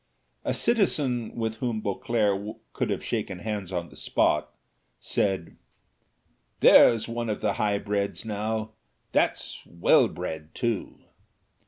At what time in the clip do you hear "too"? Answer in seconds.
10.55-11.01